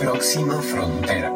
[0.00, 1.28] Próxima frontera.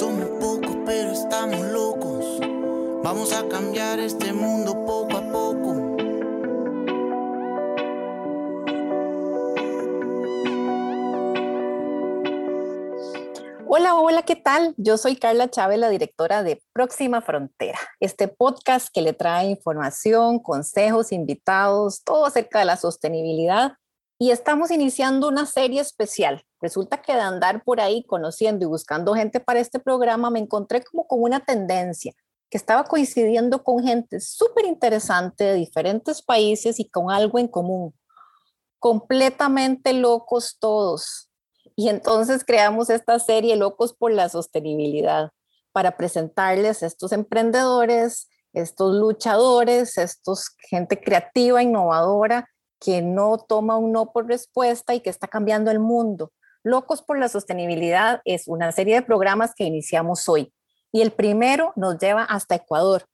[0.00, 2.40] Somos pocos, pero estamos locos.
[3.04, 5.96] Vamos a cambiar este mundo poco a poco.
[13.68, 14.74] Hola, hola, ¿qué tal?
[14.78, 20.40] Yo soy Carla Chávez, la directora de Próxima Frontera, este podcast que le trae información,
[20.40, 23.74] consejos, invitados, todo acerca de la sostenibilidad.
[24.22, 26.44] Y estamos iniciando una serie especial.
[26.60, 30.80] Resulta que de andar por ahí conociendo y buscando gente para este programa, me encontré
[30.84, 32.12] como con una tendencia
[32.48, 37.98] que estaba coincidiendo con gente súper interesante de diferentes países y con algo en común.
[38.78, 41.28] Completamente locos todos,
[41.74, 45.30] y entonces creamos esta serie Locos por la Sostenibilidad
[45.72, 52.48] para presentarles estos emprendedores, estos luchadores, estos gente creativa, innovadora,
[52.82, 56.32] que no toma un no por respuesta y que está cambiando el mundo.
[56.64, 60.52] Locos por la Sostenibilidad es una serie de programas que iniciamos hoy.
[60.90, 63.04] Y el primero nos lleva hasta Ecuador,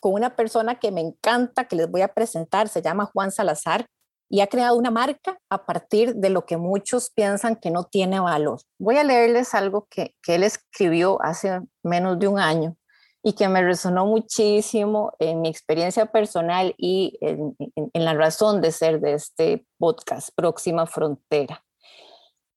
[0.00, 3.86] con una persona que me encanta, que les voy a presentar, se llama Juan Salazar
[4.28, 8.18] y ha creado una marca a partir de lo que muchos piensan que no tiene
[8.18, 8.60] valor.
[8.78, 12.76] Voy a leerles algo que, que él escribió hace menos de un año
[13.22, 17.56] y que me resonó muchísimo en mi experiencia personal y en,
[17.94, 21.64] la razón de ser de este podcast, Próxima Frontera.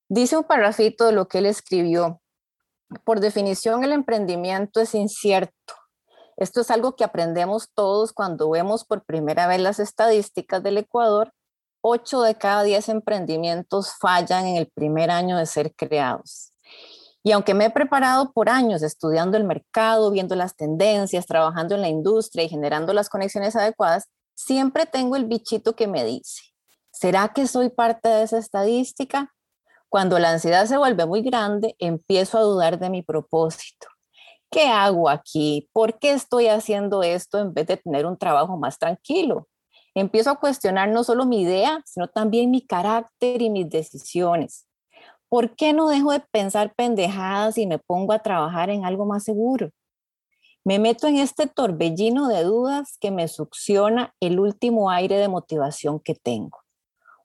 [0.09, 2.21] Dice un parrafito de lo que él escribió.
[3.03, 5.73] Por definición, el emprendimiento es incierto.
[6.37, 11.31] Esto es algo que aprendemos todos cuando vemos por primera vez las estadísticas del Ecuador
[11.87, 16.51] 8 de cada 10 emprendimientos fallan en el primer año de ser creados.
[17.25, 21.81] Y aunque me he preparado por años estudiando el mercado, viendo las tendencias, trabajando en
[21.81, 26.43] la industria y generando las conexiones adecuadas, siempre tengo el bichito que me dice,
[26.91, 29.33] ¿será que soy parte de esa estadística?
[29.89, 33.87] Cuando la ansiedad se vuelve muy grande, empiezo a dudar de mi propósito.
[34.51, 35.67] ¿Qué hago aquí?
[35.73, 39.47] ¿Por qué estoy haciendo esto en vez de tener un trabajo más tranquilo?
[39.95, 44.64] empiezo a cuestionar no solo mi idea, sino también mi carácter y mis decisiones.
[45.29, 49.23] ¿Por qué no dejo de pensar pendejadas y me pongo a trabajar en algo más
[49.23, 49.71] seguro?
[50.63, 55.99] Me meto en este torbellino de dudas que me succiona el último aire de motivación
[55.99, 56.59] que tengo.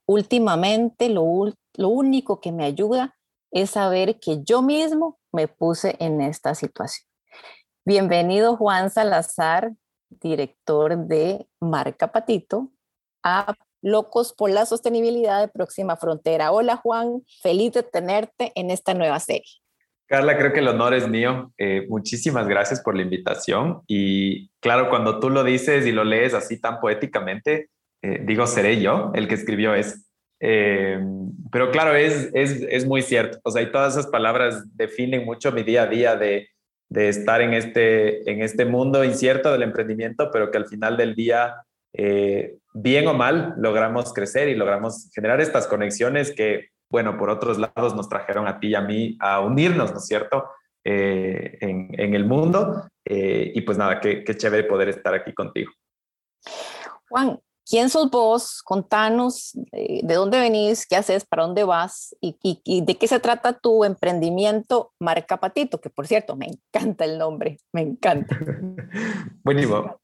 [0.06, 1.24] Últimamente lo,
[1.74, 3.16] lo único que me ayuda
[3.50, 7.06] es saber que yo mismo me puse en esta situación.
[7.84, 9.74] Bienvenido Juan Salazar,
[10.10, 12.68] director de Marca Patito,
[13.22, 16.52] a Locos por la Sostenibilidad de Próxima Frontera.
[16.52, 19.60] Hola Juan, feliz de tenerte en esta nueva serie.
[20.06, 21.52] Carla, creo que el honor es mío.
[21.56, 23.82] Eh, muchísimas gracias por la invitación.
[23.86, 27.70] Y claro, cuando tú lo dices y lo lees así tan poéticamente,
[28.02, 29.96] eh, digo, seré yo el que escribió eso.
[30.40, 30.98] Eh,
[31.52, 33.38] pero claro, es, es, es, muy cierto.
[33.44, 36.48] O sea, y todas esas palabras definen mucho mi día a día de,
[36.88, 41.14] de estar en este, en este mundo incierto del emprendimiento, pero que al final del
[41.14, 41.54] día,
[42.72, 47.94] bien o mal, logramos crecer y logramos generar estas conexiones que, bueno, por otros lados
[47.94, 50.50] nos trajeron a ti y a mí a unirnos, ¿no es cierto?
[50.84, 52.88] Eh, en, en, el mundo.
[53.04, 55.70] Eh, y pues nada, qué, qué chévere poder estar aquí contigo.
[57.08, 57.38] Juan,
[57.70, 58.62] ¿Quién sos vos?
[58.64, 63.06] Contanos eh, de dónde venís, qué haces, para dónde vas y, y, y, de qué
[63.06, 68.36] se trata tu emprendimiento Marca Patito, que por cierto, me encanta el nombre, me encanta.
[69.44, 70.00] Buenísimo.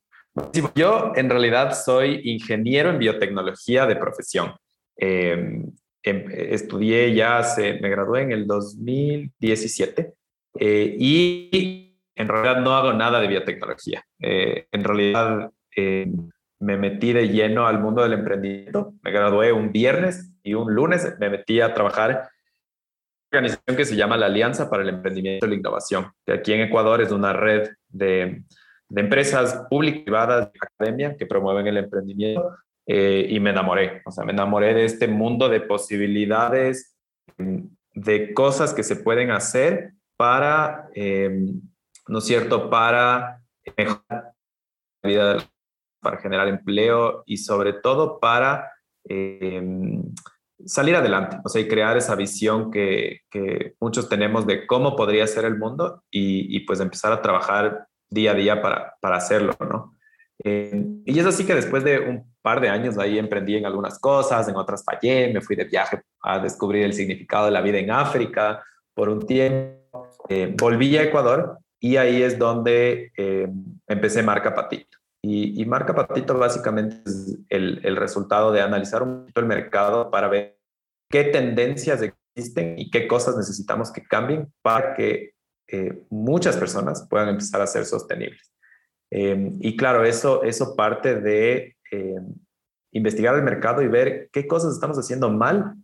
[0.74, 4.54] Yo en realidad soy ingeniero en biotecnología de profesión.
[4.98, 5.62] Eh,
[6.02, 10.12] eh, estudié ya, se, me gradué en el 2017
[10.58, 14.04] eh, y en realidad no hago nada de biotecnología.
[14.19, 15.50] en realidad
[16.58, 18.94] me metí de lleno al mundo del emprendimiento.
[19.02, 22.28] Me gradué un viernes y un lunes me metí a trabajar en una
[23.32, 26.62] organización que se llama la Alianza para el Emprendimiento y la Innovación, que aquí en
[26.62, 28.42] Ecuador es una red de,
[28.88, 34.02] de empresas públicas privadas de academia que promueven el emprendimiento eh, y me enamoré.
[34.04, 36.96] O sea, me enamoré de este mundo de posibilidades,
[37.94, 41.46] de cosas que se pueden hacer para, eh,
[42.08, 43.40] ¿no es cierto?, para
[43.76, 44.32] mejorar
[45.02, 45.37] la vida
[46.06, 48.70] para generar empleo y sobre todo para
[49.08, 49.61] eh,
[50.64, 55.26] salir adelante, o sea, y crear esa visión que, que, muchos tenemos de cómo podría
[55.26, 59.55] ser el mundo y, y pues empezar a trabajar día a día para, para hacerlo,
[59.61, 59.97] ¿no?
[60.44, 63.99] Eh, y es así que después de un par de años ahí emprendí en algunas
[63.99, 67.79] cosas, en otras fallé, me fui de viaje a descubrir el significado de la vida
[67.79, 68.62] en África
[68.94, 73.49] por un tiempo, eh, volví a Ecuador y ahí es donde eh,
[73.87, 74.99] empecé Marca Patito.
[75.23, 80.09] Y, y, Marca Patito básicamente es el, el, resultado de analizar un poquito el mercado
[80.09, 80.56] para ver
[81.11, 85.36] qué tendencias existen y qué cosas necesitamos que cambien para que
[85.68, 88.52] eh, muchas personas puedan empezar a ser sostenibles.
[89.10, 92.34] Em, y claro, eso, eso parte de em,
[92.92, 95.74] investigar el mercado y ver qué cosas estamos haciendo mal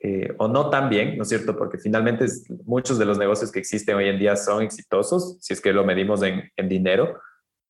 [0.00, 1.56] eh, o no tan bien, ¿no es cierto?
[1.56, 2.26] Porque finalmente
[2.64, 5.84] muchos de los negocios que existen hoy en día son exitosos, si es que lo
[5.84, 7.20] medimos en, dinero,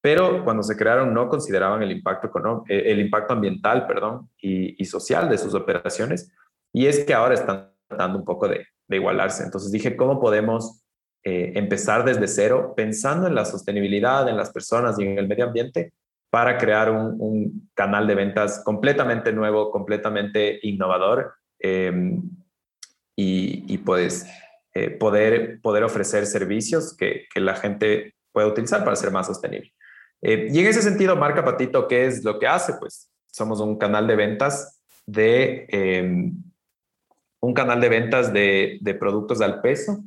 [0.00, 2.30] pero cuando se crearon no consideraban el impacto,
[2.68, 6.32] eh, el impacto ambiental perdón, y, social de sus operaciones.
[6.72, 9.44] Y es que ahora están tratando un poco de igualarse.
[9.44, 10.81] Entonces dije, ¿cómo podemos
[11.24, 15.44] eh, empezar desde cero pensando en la sostenibilidad, en las personas y en el medio
[15.44, 15.92] ambiente
[16.30, 22.22] para crear un, canal de ventas completamente nuevo, completamente innovador em,
[23.14, 24.26] y, y, pues
[24.74, 29.72] eh, poder, poder ofrecer servicios que, que la gente pueda utilizar para ser más sostenible.
[30.22, 32.74] Eh, y en ese sentido, Marca Patito, ¿qué es lo que hace?
[32.80, 36.42] Pues somos un canal de ventas de em,
[37.40, 40.02] un canal de ventas de, de, productos al peso,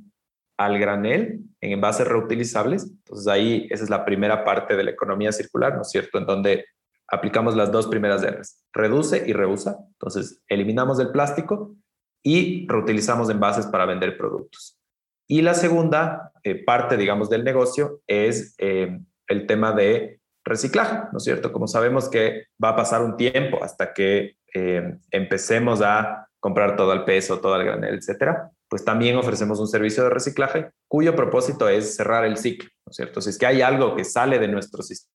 [0.57, 2.85] al granel, en envases reutilizables.
[2.85, 6.17] Entonces ahí esa es la primera parte de la economía circular, ¿no es cierto?
[6.17, 6.65] En donde
[7.07, 9.77] aplicamos las dos primeras R's, reduce y reusa.
[9.91, 11.75] Entonces eliminamos el plástico
[12.23, 14.79] y reutilizamos envases para vender productos.
[15.27, 21.17] Y la segunda eh, parte, digamos, del negocio es eh, el tema de reciclaje, ¿no
[21.17, 21.51] es cierto?
[21.51, 26.91] Como sabemos que va a pasar un tiempo hasta que eh, empecemos a comprar todo
[26.91, 31.69] al peso, todo al granel, etcétera, pues también ofrecemos un servicio de reciclaje cuyo propósito
[31.69, 33.21] es cerrar el ciclo, ¿no es cierto?
[33.21, 35.07] Si es que hay algo que sale de nuestro sistema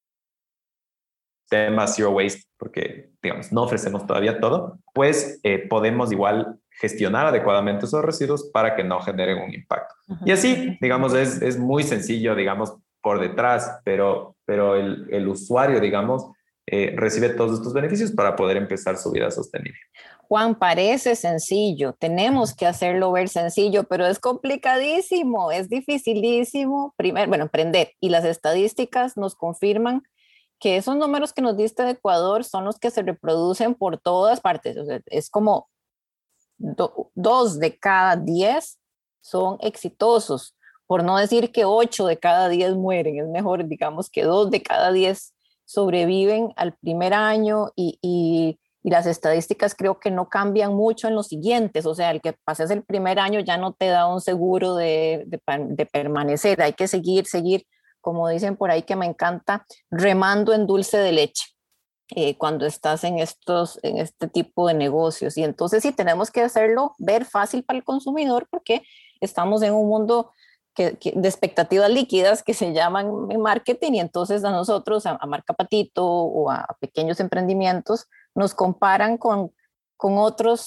[1.86, 8.02] Zero Waste, porque, digamos, no ofrecemos todavía todo, pues eh, podemos igual gestionar adecuadamente esos
[8.02, 9.94] residuos para que no generen un impacto.
[10.24, 12.72] Y así, digamos, es, es muy sencillo, digamos,
[13.02, 16.30] por detrás, pero, pero el, el usuario, digamos,
[16.66, 19.80] eh, recibe todos estos beneficios para poder empezar su vida sostenible.
[20.30, 27.42] Juan, parece sencillo, tenemos que hacerlo ver sencillo, pero es complicadísimo, es dificilísimo, primero, bueno,
[27.42, 27.94] emprender.
[27.98, 30.04] Y las estadísticas nos confirman
[30.60, 34.40] que esos números que nos diste de Ecuador son los que se reproducen por todas
[34.40, 34.76] partes.
[34.76, 35.68] O sea, es como
[36.56, 38.78] dos de cada diez
[39.20, 40.54] son exitosos
[40.86, 44.62] por no decir que 8 de cada 10 mueren, es mejor, digamos, que 2 de
[44.62, 45.34] cada 10
[45.64, 51.28] sobreviven al primer año y, y, las estadísticas creo que no cambian mucho en los
[51.28, 54.74] siguientes, o sea, el que pases el primer año ya no te da un seguro
[54.74, 57.66] de, de, permanecer, hay que seguir, seguir,
[58.00, 61.44] como dicen por ahí que me encanta, remando en dulce de leche.
[62.16, 65.36] Eh, cuando estás en, estos, en este tipo de negocios.
[65.36, 68.82] Y entonces sí tenemos que hacerlo ver fácil para el consumidor porque
[69.20, 70.32] estamos en un mundo
[70.76, 76.50] de expectativas líquidas que se llaman marketing y entonces a nosotros, a, Marca Patito o
[76.50, 79.52] a, pequeños emprendimientos, nos comparan con,
[79.96, 80.60] con otros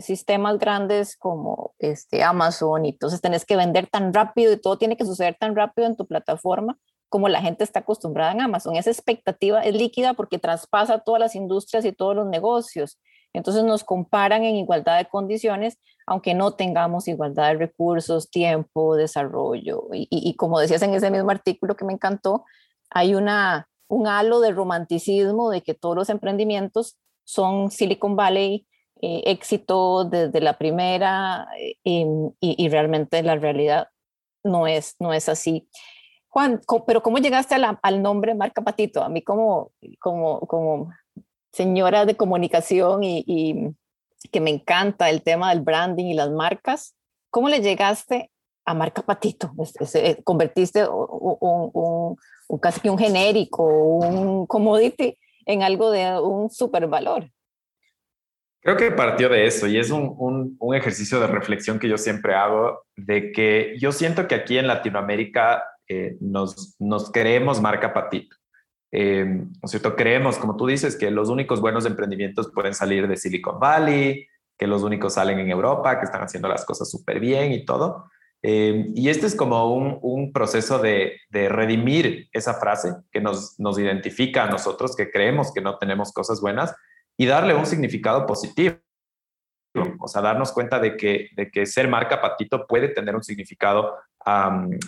[0.00, 4.96] sistemas grandes como este Amazon y entonces tenés que vender tan rápido y todo tiene
[4.96, 6.78] que suceder tan rápido en tu plataforma
[7.08, 8.76] como la gente está acostumbrada en Amazon.
[8.76, 12.98] Esa expectativa es líquida porque traspasa todas las industrias y todos los negocios.
[13.32, 19.84] Entonces nos comparan en igualdad de condiciones, aunque no tengamos igualdad de recursos, tiempo, desarrollo.
[19.92, 22.44] Y, como decías en ese mismo artículo que me encantó,
[22.90, 26.96] hay una, un halo de romanticismo de que todos los emprendimientos
[27.28, 28.66] son Silicon Valley,
[29.02, 31.76] eh, éxito desde la primera eh,
[32.40, 33.88] y, realmente la realidad
[34.42, 35.68] no es, no es así.
[36.28, 39.02] Juan, pero ¿cómo llegaste al nombre Marca Patito?
[39.02, 40.90] A mí como, como, como
[41.52, 43.74] señora de comunicación y,
[44.32, 46.96] que me encanta el tema del branding y las marcas,
[47.30, 48.30] ¿cómo le llegaste
[48.64, 49.52] a Marca Patito?
[49.94, 52.16] Eh, ¿Convertiste un,
[52.60, 55.18] casi que un genérico, un commodity
[55.48, 57.30] en algo de un supervalor?
[58.60, 62.34] Creo que partió de eso y es un, un, ejercicio de reflexión que yo siempre
[62.34, 68.36] hago, de que yo siento que aquí en Latinoamérica eh, nos, nos creemos marca patito.
[68.92, 69.96] Eh, ¿no es cierto?
[69.96, 74.26] Creemos, como tú dices, que los únicos buenos emprendimientos pueden salir de Silicon Valley,
[74.58, 78.10] que los únicos salen en Europa, que están haciendo las cosas súper bien y todo.
[78.42, 83.78] Eh, y este es como un, proceso de, de, redimir esa frase que nos, nos
[83.78, 86.74] identifica a nosotros, que creemos que no tenemos cosas buenas,
[87.16, 88.76] y darle un significado positivo.
[90.00, 93.96] O sea, darnos cuenta de que, de que ser marca patito puede tener un significado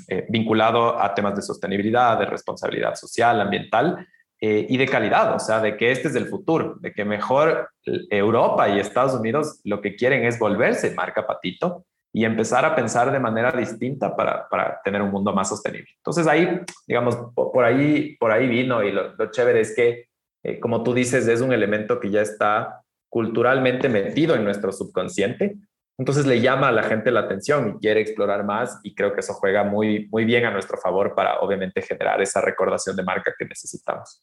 [0.09, 4.07] eh, vinculado a temas de sostenibilidad, de responsabilidad social, ambiental
[4.41, 7.71] eh, y de calidad, o sea, de que este es el futuro, de que mejor
[7.85, 13.13] Europa y Estados Unidos lo que quieren es volverse marca patito y empezar a pensar
[13.13, 15.91] de manera distinta para, para tener un mundo más sostenible.
[15.97, 20.09] Entonces ahí, digamos, por ahí, por ahí vino y lo, chévere es que,
[20.43, 25.57] eh, como tú dices, es un elemento que ya está culturalmente metido en nuestro subconsciente
[25.99, 29.21] Entonces le llama a la gente la atención y quiere explorar más y creo que
[29.21, 33.35] eso juega muy, muy bien a nuestro favor para obviamente generar esa recordación de marca
[33.39, 34.23] que necesitamos.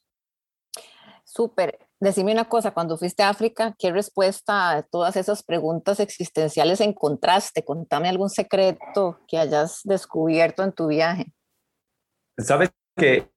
[1.23, 1.86] Súper.
[1.99, 7.65] Decime una cosa, cuando fuiste a África, ¿qué respuesta a todas esas preguntas existenciales encontraste?
[7.65, 11.25] Contame algún secreto que hayas descubierto en tu viaje.
[12.37, 13.29] Sabes que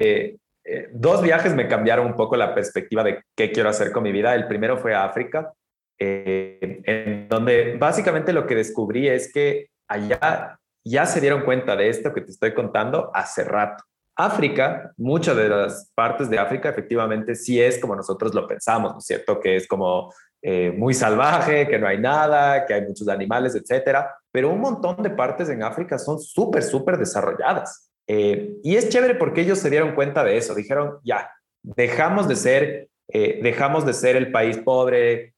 [0.00, 4.02] eh, eh, dos viajes me cambiaron un poco la perspectiva de qué quiero hacer con
[4.02, 4.34] mi vida.
[4.34, 5.52] El primero fue a África,
[5.96, 11.88] eh, en donde básicamente lo que descubrí es que allá ya se dieron cuenta de
[11.88, 13.84] esto que te estoy contando hace rato.
[14.20, 18.98] África, muchas de las partes de África efectivamente sí es como nosotros lo pensamos, ¿no
[18.98, 19.38] es cierto?
[19.38, 24.12] Que es como eh, muy salvaje, que no hay nada, que hay muchos animales, etcétera.
[24.32, 27.92] Pero un montón de partes en África son súper, súper desarrolladas.
[28.08, 30.52] Eh, y es chévere porque ellos se dieron cuenta de eso.
[30.52, 31.30] Dijeron, ya,
[31.62, 35.34] dejamos de ser, eh, dejamos de ser el país pobre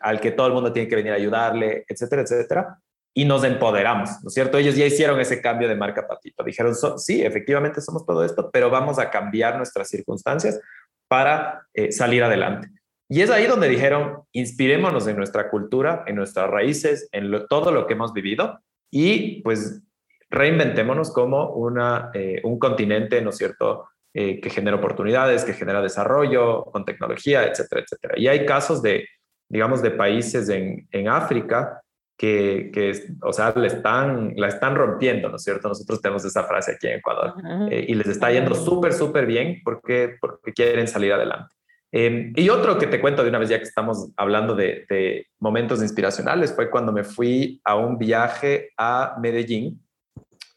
[0.00, 2.78] al que todo el mundo tiene que venir a ayudarle, etcétera, etcétera
[3.12, 4.58] y nos empoderamos, ¿no es cierto?
[4.58, 6.44] Ellos ya hicieron ese cambio de marca Patito.
[6.44, 10.60] Dijeron, sí, efectivamente somos todo esto, pero vamos a cambiar nuestras circunstancias
[11.08, 12.68] para eh, salir adelante.
[13.08, 17.88] Y es ahí donde dijeron, inspirémonos en nuestra cultura, en nuestras raíces, en todo lo
[17.88, 18.60] que hemos vivido
[18.92, 19.82] y pues
[20.30, 25.82] reinventémonos como una, eh, un continente, ¿no es cierto?, eh, que genera oportunidades, que genera
[25.82, 28.14] desarrollo con tecnología, etcétera, etcétera.
[28.16, 29.08] Y hay casos de,
[29.48, 31.80] digamos, de países en, en África
[32.20, 35.68] que, que, o sea, le están, la están rompiendo, ¿no es cierto?
[35.68, 37.32] Nosotros tenemos esa frase aquí en Ecuador
[37.70, 41.54] eh, y les está yendo súper, súper bien porque, porque quieren salir adelante.
[41.90, 45.28] Em, y otro que te cuento de una vez ya que estamos hablando de, de,
[45.38, 49.82] momentos inspiracionales fue cuando me fui a un viaje a Medellín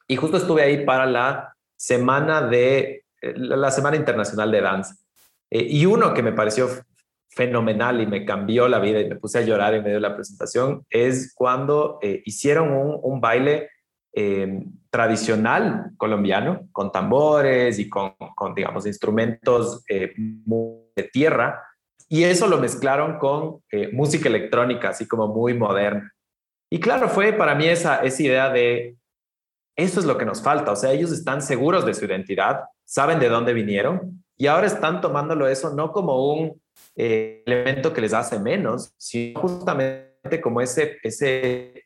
[0.05, 4.95] y justo estuve ahí para la semana de eh, la Semana Internacional de Danza.
[5.49, 6.67] Eh, y uno que me pareció
[7.35, 10.15] fenomenal y me cambió la vida y me puse a llorar en medio de la
[10.15, 13.69] presentación es cuando eh, hicieron un, baile
[14.13, 18.13] eh, tradicional colombiano con tambores y con,
[18.55, 21.63] digamos, instrumentos eh, de tierra
[22.07, 23.61] y eso lo mezclaron con
[23.91, 26.11] música electrónica, así como muy moderna.
[26.69, 28.97] Y claro, fue para mí esa, esa idea de,
[29.75, 33.19] eso es lo que nos falta, o sea, ellos están seguros de su identidad, saben
[33.19, 36.61] de dónde vinieron y ahora están tomándolo eso no como un
[36.95, 41.85] eh, elemento que les hace menos, sino justamente como ese, ese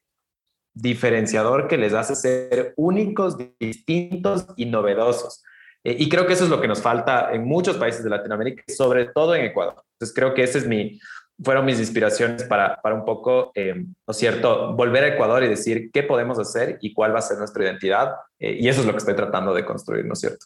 [0.73, 5.43] diferenciador que les hace ser únicos, distintos y novedosos.
[5.83, 8.63] Eh, y creo que eso es lo que nos falta en muchos países de Latinoamérica,
[8.67, 9.83] sobre todo en Ecuador.
[9.93, 10.99] Entonces creo que ese es mi,
[11.41, 15.47] fueron mis inspiraciones para, para un poco, eh, ¿no es cierto?, volver a Ecuador y
[15.47, 18.11] decir qué podemos hacer y cuál va a ser nuestra identidad.
[18.39, 20.45] y eso es lo que estoy tratando de construir, ¿no es cierto?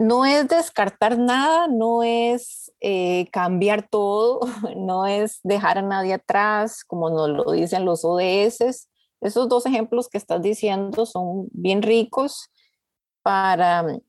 [0.00, 4.40] no es descartar nada, no es eh, cambiar todo,
[4.76, 8.88] no es dejar a nadie atrás, como nos lo dicen los ODS.
[9.20, 12.50] Esos dos ejemplos que estás diciendo son bien ricos
[13.22, 14.00] para mm,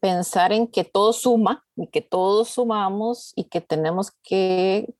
[0.00, 4.92] pensar en que todo suma y que todos sumamos y que tenemos que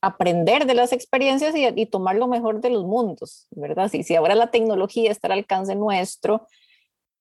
[0.00, 3.88] aprender de las experiencias y, tomar lo mejor de los mundos, ¿verdad?
[3.88, 6.48] Si, si ahora la tecnología está al alcance nuestro,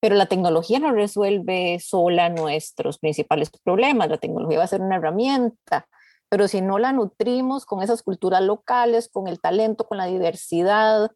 [0.02, 4.98] pero la tecnología no resuelve sola nuestros principales problemas, la tecnología va a ser una
[4.98, 5.88] herramienta,
[6.28, 11.12] pero si no la nutrimos con esas culturas locales, con el talento, con la diversidad,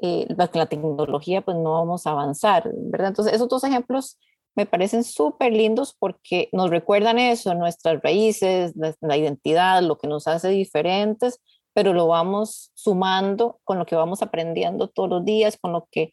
[0.00, 3.08] eh, con la tecnología, pues no vamos a avanzar, ¿verdad?
[3.08, 4.18] Entonces, esos dos ejemplos
[4.56, 10.26] me parecen súper lindos porque nos recuerdan eso, nuestras raíces, la identidad, lo que nos
[10.26, 11.40] hace diferentes,
[11.74, 16.12] pero lo vamos sumando con lo que vamos aprendiendo todos los días, con lo que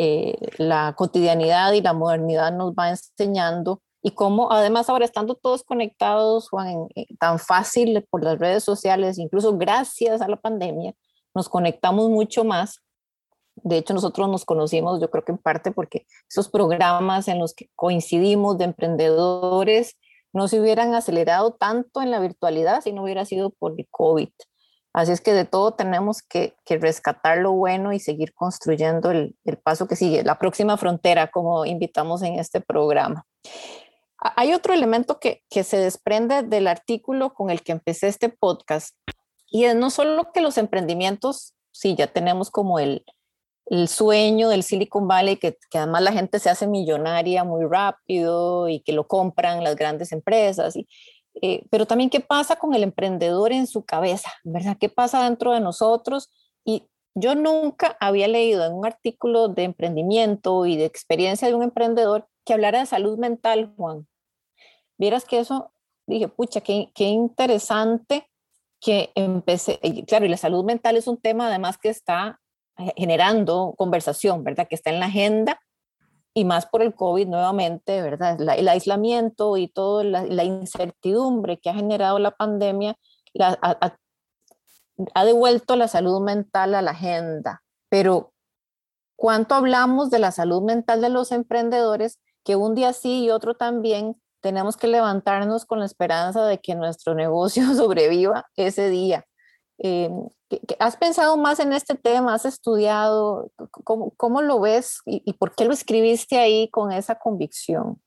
[0.00, 5.64] eh, la cotidianidad y la modernidad nos va enseñando y cómo además ahora estando todos
[5.64, 6.86] conectados, Juan,
[7.18, 10.94] tan fácil por las redes sociales, incluso gracias a la pandemia,
[11.34, 12.78] nos conectamos mucho más.
[13.56, 17.52] De hecho, nosotros nos conocimos, yo creo que en parte porque esos programas en los
[17.52, 19.96] que coincidimos de emprendedores
[20.32, 24.28] no se hubieran acelerado tanto en la virtualidad si no hubiera sido por el COVID.
[24.98, 29.86] Así es que de todo tenemos que, rescatar lo bueno y seguir construyendo el, paso
[29.86, 33.24] que sigue, la próxima frontera, como invitamos en este programa.
[34.18, 38.96] Hay otro elemento que, se desprende del artículo con el que empecé este podcast
[39.46, 43.04] y es no solo que los emprendimientos, sí, ya tenemos como el,
[43.86, 48.80] sueño del Silicon Valley, que, que, además la gente se hace millonaria muy rápido y
[48.80, 50.74] que lo compran las grandes empresas.
[51.42, 54.76] Eh, pero también qué pasa con el emprendedor en su cabeza, ¿verdad?
[54.78, 56.30] ¿Qué pasa dentro de nosotros?
[56.64, 61.62] Y yo nunca había leído en un artículo de emprendimiento y de experiencia de un
[61.62, 64.06] emprendedor que hablara de salud mental, Juan.
[64.96, 65.72] Vieras que eso,
[66.06, 68.28] dije, pucha, qué, qué interesante
[68.80, 72.40] que empecé, claro, y la salud mental es un tema además que está
[72.96, 74.68] generando conversación, ¿verdad?
[74.68, 75.60] Que está en la agenda
[76.38, 78.40] y más por el COVID nuevamente, ¿verdad?
[78.40, 82.96] el aislamiento y toda la, incertidumbre que ha generado la pandemia
[83.40, 83.96] ha,
[85.14, 87.62] ha, devuelto la salud mental a la agenda.
[87.88, 88.32] Pero,
[89.16, 93.56] ¿cuánto hablamos de la salud mental de los emprendedores que un día sí y otro
[93.56, 99.24] también tenemos que levantarnos con la esperanza de que nuestro negocio sobreviva ese día?
[99.78, 100.10] Eh,
[100.78, 102.34] ¿Has pensado más en este tema?
[102.34, 103.52] ¿Has estudiado?
[103.70, 108.00] ¿Cómo, cómo lo ves y, por qué lo escribiste ahí con esa convicción?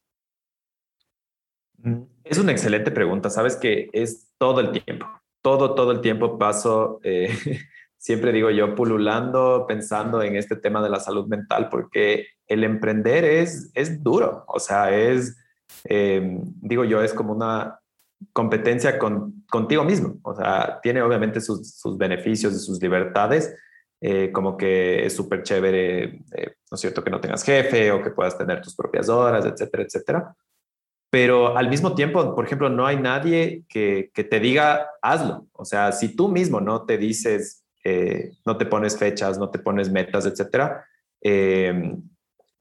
[1.77, 3.29] Mm, es una excelente pregunta.
[3.29, 5.05] Sabes que es todo el tiempo,
[5.41, 7.29] todo, todo el tiempo paso, eh,
[7.97, 13.23] siempre digo yo, pululando, pensando en este tema de la salud mental, porque el emprender
[13.23, 15.37] es, es duro, o sea, es,
[15.85, 17.80] eh, digo yo, es como una,
[18.33, 20.19] competencia con, contigo mismo.
[20.23, 23.55] O sea, tiene obviamente sus, sus beneficios y sus libertades,
[23.99, 28.01] eh, como que es súper chévere, eh, ¿no es cierto?, que no tengas jefe o
[28.01, 30.35] que puedas tener tus propias horas, etcétera, etcétera.
[31.09, 35.47] Pero al mismo tiempo, por ejemplo, no hay nadie que, que te diga, hazlo.
[35.53, 39.59] O sea, si tú mismo no te dices, eh, no te pones fechas, no te
[39.59, 40.85] pones metas, etcétera,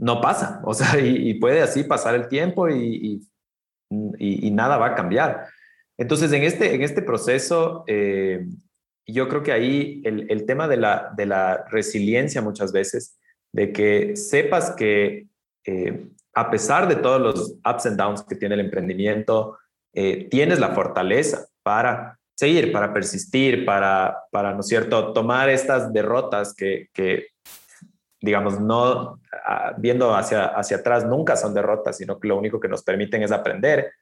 [0.00, 0.60] no pasa.
[0.64, 3.29] O sea, y, puede así pasar el tiempo y, y,
[3.90, 5.47] nada va a cambiar.
[5.99, 8.47] Entonces, en este, en este proceso, eh,
[9.06, 13.18] yo creo que ahí el, el, tema de la, de la resiliencia muchas veces,
[13.52, 15.26] de que sepas que
[15.66, 19.59] eh, a pesar de todos los ups and downs que tiene el emprendimiento,
[19.92, 25.92] eh, tienes la fortaleza para seguir, para persistir, para, para, ¿no es cierto?, tomar estas
[25.92, 27.26] derrotas que, que
[28.20, 29.20] digamos, no
[29.78, 33.32] viendo hacia, hacia atrás, nunca son derrotas, sino que lo único que nos permiten es
[33.32, 33.92] aprender.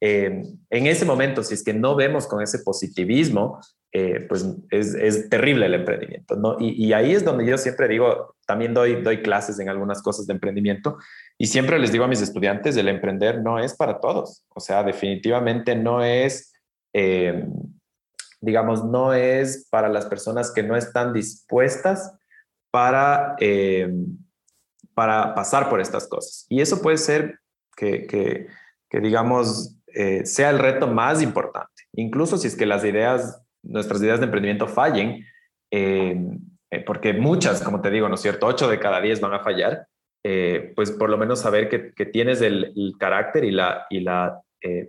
[0.00, 3.60] Eh, en ese momento, si es que no vemos con ese positivismo,
[3.92, 6.36] eh, pues es, es, terrible el emprendimiento.
[6.36, 6.56] ¿no?
[6.58, 10.26] Y, y, ahí es donde yo siempre digo, también doy, doy clases en algunas cosas
[10.26, 10.98] de emprendimiento
[11.38, 14.44] y siempre les digo a mis estudiantes, el emprender no es para todos.
[14.48, 16.52] O sea, definitivamente no es...
[16.92, 17.46] Eh,
[18.40, 22.12] digamos, no es para las personas que no están dispuestas
[22.74, 23.88] para, eh,
[24.94, 26.44] para pasar por estas cosas.
[26.48, 27.38] Y eso puede ser
[27.76, 31.84] que, que, digamos, eh, sea el reto más importante.
[31.92, 35.24] Incluso si es que las ideas, nuestras ideas de emprendimiento fallen,
[35.70, 36.20] eh,
[36.84, 38.48] porque muchas, como te digo, ¿no es cierto?
[38.48, 39.86] Ocho de cada diez van a fallar,
[40.74, 44.42] pues por lo menos saber que, que tienes el, el, carácter y la, y la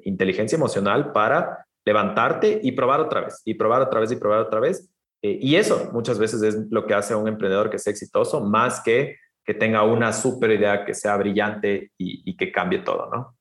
[0.06, 4.60] inteligencia emocional para levantarte y probar otra vez, y probar otra vez y probar otra
[4.60, 4.90] vez
[5.26, 8.42] eh, y eso muchas veces es lo que hace a un emprendedor que sea exitoso,
[8.42, 13.38] más que que tenga una super idea que sea brillante y, que cambie todo, ¿no?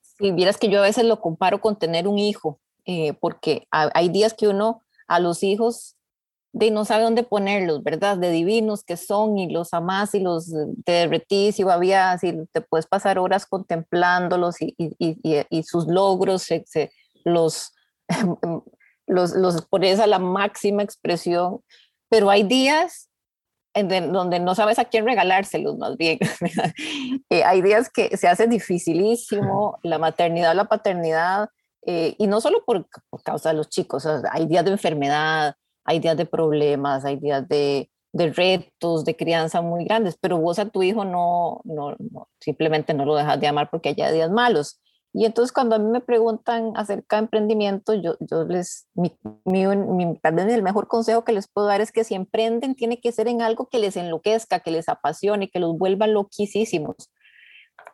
[0.00, 4.08] Si vieras que yo a veces lo comparo con tener un hijo, eh, porque hay
[4.08, 5.96] días que uno a los hijos
[6.52, 8.16] de no sabe dónde ponerlos, ¿verdad?
[8.16, 10.50] De divinos que son y los amás y los
[10.86, 14.74] te derretís y babías y te puedes pasar horas contemplándolos y,
[15.64, 16.90] sus logros, se,
[17.24, 17.74] los
[19.06, 21.60] los, los pones a la máxima expresión,
[22.08, 23.08] pero hay días
[23.76, 26.18] en donde no sabes a quién regalárselos más bien.
[27.28, 31.48] Eh, hay días que se hace dificilísimo la maternidad, la paternidad,
[31.84, 32.86] eh, y no solo por,
[33.24, 37.90] causa de los chicos, hay días de enfermedad, hay días de problemas, hay días de,
[38.12, 42.94] de, retos, de crianza muy grandes, pero vos a tu hijo no, no, no, simplemente
[42.94, 44.80] no lo dejas de amar porque haya días malos.
[45.18, 50.18] Y entonces cuando a mí me preguntan acerca de emprendimiento, yo, yo les, mi, mi,
[50.18, 53.12] tal vez el mejor consejo que les puedo dar es que si emprenden tiene que
[53.12, 57.10] ser en algo que les enloquezca, que les apasione, que los vuelva loquísimos,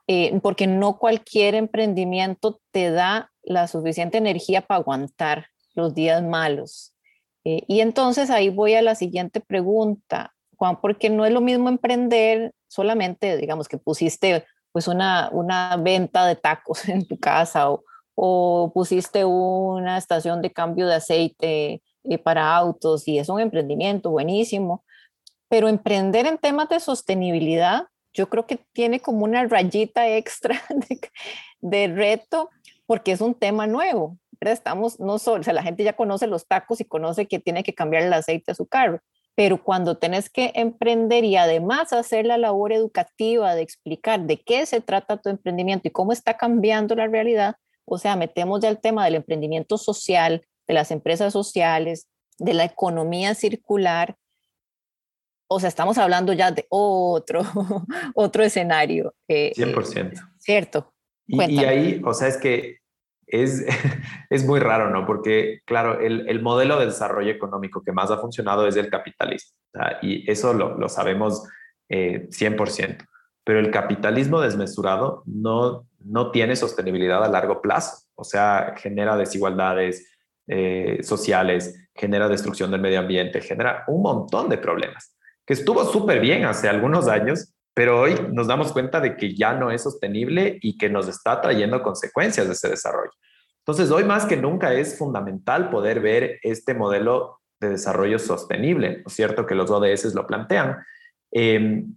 [0.08, 6.92] eh, porque no cualquier emprendimiento te da la suficiente energía para aguantar los días malos.
[7.44, 11.68] Eh, y entonces ahí voy a la siguiente pregunta, Juan, porque no es lo mismo
[11.68, 17.84] emprender solamente, digamos, que pusiste pues una, una venta de tacos en tu casa o,
[18.14, 24.10] o pusiste una estación de cambio de aceite eh, para autos y es un emprendimiento
[24.10, 24.84] buenísimo.
[25.48, 31.00] Pero emprender en temas de sostenibilidad, yo creo que tiene como una rayita extra de,
[31.60, 32.50] de reto
[32.86, 34.18] porque es un tema nuevo.
[34.40, 37.62] Estamos no solo, o sea, la gente ya conoce los tacos y conoce que tiene
[37.62, 39.00] que cambiar el aceite a su carro,
[39.34, 44.66] pero cuando tenés que emprender y además hacer la labor educativa de explicar de qué
[44.66, 48.80] se trata tu emprendimiento y cómo está cambiando la realidad, o sea, metemos ya el
[48.80, 54.16] tema del emprendimiento social, de las empresas sociales, de la economía circular,
[55.54, 57.42] o sea, estamos hablando ya de otro,
[58.14, 59.14] otro escenario.
[59.28, 60.30] Eh, 100%.
[60.38, 60.94] ¿Cierto?
[61.26, 62.78] Y, y, ahí, o sea, es que
[63.32, 63.64] es,
[64.30, 65.06] es muy raro, ¿no?
[65.06, 69.56] Porque, claro, el, el, modelo de desarrollo económico que más ha funcionado es el capitalismo,
[70.02, 71.48] y eso lo, lo sabemos
[71.88, 73.06] eh, 100%,
[73.44, 80.12] pero el capitalismo desmesurado no, no tiene sostenibilidad a largo plazo, o sea, genera desigualdades
[80.46, 85.16] eh, sociales, genera destrucción del medio ambiente, genera un montón de problemas,
[85.46, 89.54] que estuvo súper bien hace algunos años, pero hoy nos damos cuenta de que ya
[89.54, 93.12] no es sostenible y que nos está trayendo consecuencias de ese desarrollo.
[93.58, 99.04] Entonces, hoy más que nunca es fundamental poder ver este modelo de desarrollo sostenible, ¿no
[99.06, 99.46] es cierto?
[99.46, 100.78] Que los ODS lo plantean.
[101.30, 101.96] Em,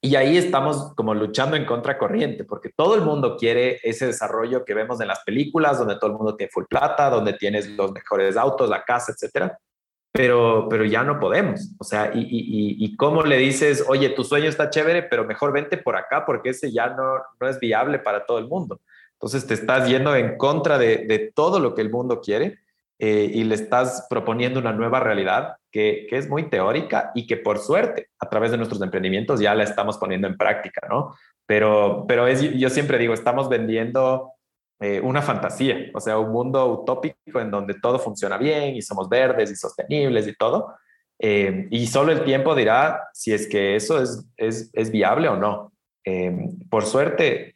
[0.00, 4.74] y ahí estamos como luchando en contracorriente, porque todo el mundo quiere ese desarrollo que
[4.74, 8.36] vemos en las películas, donde todo el mundo tiene full plata, donde tienes los mejores
[8.36, 9.58] autos, la casa, etcétera
[10.12, 11.74] pero, pero ya no podemos.
[11.78, 15.52] O sea, y, y, y, cómo le dices, oye, tu sueño está chévere, pero mejor
[15.52, 18.80] vente por acá porque ese ya no, no es viable para todo el mundo.
[19.12, 22.58] Entonces te estás yendo en contra de, de todo lo que el mundo quiere
[23.00, 27.36] eh, y le estás proponiendo una nueva realidad que, que, es muy teórica y que
[27.36, 31.14] por suerte a través de nuestros emprendimientos ya la estamos poniendo en práctica, ¿no?
[31.46, 34.32] Pero, pero es, yo siempre digo, estamos vendiendo
[34.80, 39.08] eh, una fantasía, o sea, un mundo utópico en donde todo funciona bien y somos
[39.08, 40.72] verdes y sostenibles y todo.
[41.18, 45.36] Eh, y solo el tiempo dirá si es que eso es, es, es viable o
[45.36, 45.72] no.
[46.04, 46.32] Eh,
[46.70, 47.54] por suerte,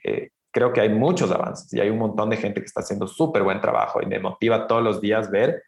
[0.51, 3.45] creo que hay muchos avances y hay un montón de gente que está haciendo súper
[3.45, 5.63] buen trabajo y me motiva todos los días ver,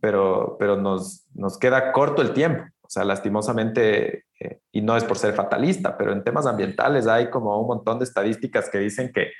[0.00, 2.62] pero, pero nos, nos queda corto el tiempo.
[2.82, 4.24] O sea, lastimosamente,
[4.70, 8.04] y no es por ser fatalista, pero en temas ambientales hay como un montón de
[8.04, 9.30] estadísticas que dicen que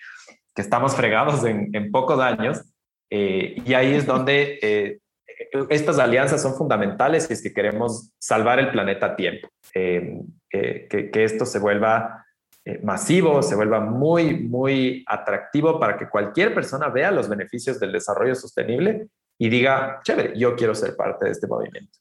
[0.60, 2.62] estamos fregados en, pocos años.
[3.10, 5.00] Eh, y ahí es donde eh,
[5.68, 9.48] estas alianzas son fundamentales es que queremos salvar el planeta a tiempo.
[9.74, 12.24] Eh, que, esto se vuelva
[12.82, 18.34] masivo, se vuelva muy, muy atractivo para que cualquier persona vea los beneficios del desarrollo
[18.34, 21.98] sostenible y diga, chévere, yo quiero ser parte de este movimiento.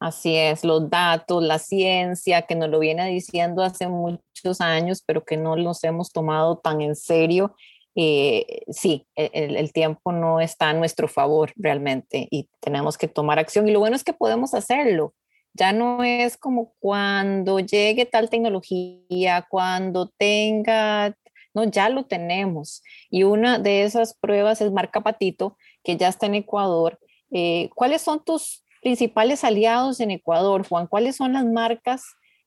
[0.00, 5.24] Así es, los datos, la ciencia, que nos lo viene diciendo hace muchos años, pero
[5.24, 7.56] que no los hemos tomado tan en serio.
[7.96, 13.40] Eh, sí, e, el, tiempo no está a nuestro favor realmente y tenemos que tomar
[13.40, 13.68] acción.
[13.68, 15.14] Y lo bueno es que podemos hacerlo.
[15.54, 21.16] Ya no es como cuando llegue tal tecnología, cuando tenga,
[21.54, 22.84] no, ya lo tenemos.
[23.10, 27.00] Y una de esas pruebas es Marca Patito, que ya está en Ecuador.
[27.32, 30.86] Eh, ¿Cuáles son tus principales aliados en Ecuador, Juan?
[30.86, 32.04] ¿Cuáles son las marcas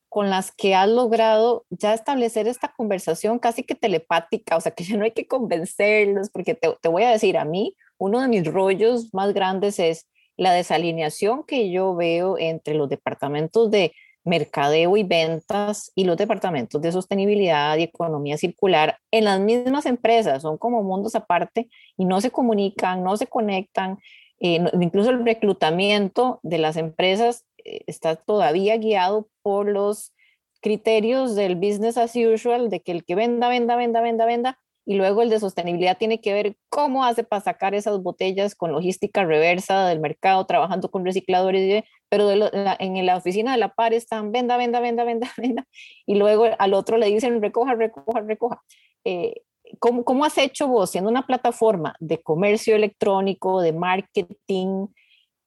[0.10, 4.58] con las que has logrado ya establecer esta conversación casi que telepática?
[4.58, 7.46] O sea, que ya no hay que convencerlos, porque te, te voy a decir, a
[7.46, 12.90] mí, uno de mis rollos más grandes es la desalineación que yo veo entre los
[12.90, 19.40] departamentos de mercadeo y ventas y los departamentos de sostenibilidad y economía circular en las
[19.40, 24.00] mismas empresas, son como mundos aparte y no se comunican, no se conectan,
[24.42, 30.14] eh, incluso el reclutamiento de las empresas eh, está todavía guiado por los
[30.62, 34.96] criterios del business as usual, de que el que venda, venda, venda, venda, venda, y
[34.96, 39.24] luego el de sostenibilidad tiene que ver cómo hace para sacar esas botellas con logística
[39.24, 43.94] reversa del mercado, trabajando con recicladores, pero de la, en la oficina de la par
[43.94, 45.68] están venda, venda, venda, venda, venda,
[46.08, 48.62] y luego al otro le dicen recoja, recoja, recoja.
[49.06, 49.44] Eh,
[49.80, 54.88] ¿cómo, ¿cómo, has hecho vos, siendo una plataforma de comercio electrónico, de marketing?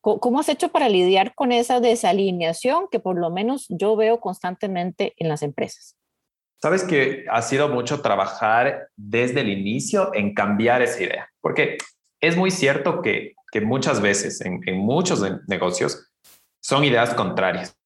[0.01, 5.15] ¿Cómo has hecho para lidiar con esa desalineación que por lo menos yo veo constantemente
[5.17, 5.97] en las empresas?
[6.61, 11.79] Sabes que ha sido mucho trabajar desde el inicio en cambiar esa idea, porque
[12.21, 16.11] es muy cierto que, que muchas veces en, en muchos negocios
[16.61, 17.77] son ideas contrarias.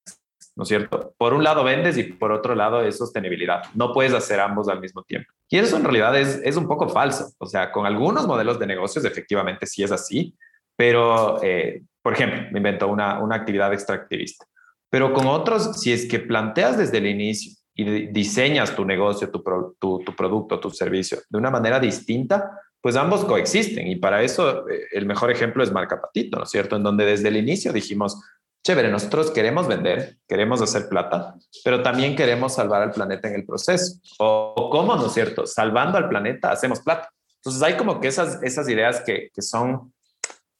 [0.58, 1.14] ¿No es cierto?
[1.16, 3.62] Por un lado vendes y por otro lado es sostenibilidad.
[3.74, 5.32] No puedes hacer ambos al mismo tiempo.
[5.48, 7.30] Y eso en realidad es, es un poco falso.
[7.38, 10.34] O sea, con algunos modelos de negocios efectivamente sí es así,
[10.74, 14.46] pero, eh, por ejemplo, me invento una, una actividad extractivista.
[14.90, 19.40] Pero con otros, si es que planteas desde el inicio y diseñas tu negocio, tu,
[19.78, 23.86] tu, producto, tu servicio de una manera distinta, pues ambos coexisten.
[23.86, 26.74] Y para eso eh, el mejor ejemplo es Marca Patito, ¿no es cierto?
[26.74, 28.20] En donde desde el inicio dijimos,
[28.68, 33.46] chévere, nosotros queremos vender, queremos hacer plata, pero también queremos salvar al planeta en el
[33.46, 33.98] proceso.
[34.18, 35.46] O, cómo, ¿no es cierto?
[35.46, 37.08] Salvando al planeta hacemos plata.
[37.36, 39.94] Entonces hay como que esas, esas ideas que, que son,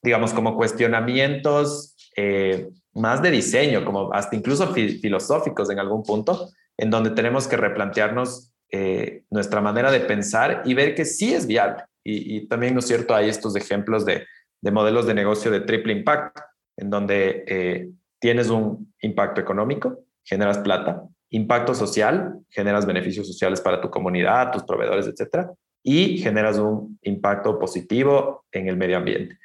[0.02, 6.48] digamos, como cuestionamientos eh, más de diseño, como hasta incluso fi filosóficos en algún punto,
[6.78, 11.46] en donde tenemos que replantearnos eh, nuestra manera de pensar y ver que sí es
[11.46, 11.84] viable.
[12.02, 13.14] Y, y también, ¿no es cierto?
[13.14, 14.24] Hay estos ejemplos de,
[14.62, 16.40] de modelos de negocio de triple impacto
[16.78, 23.80] en donde eh, tienes un impacto económico, generas plata, impacto social, generas beneficios sociales para
[23.80, 29.38] tu comunidad, tus proveedores, etcétera, y generas un impacto positivo en el medio ambiente.